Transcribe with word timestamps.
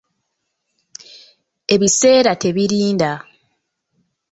Ebiseera 1.73 2.31
tebirinda. 2.41 3.11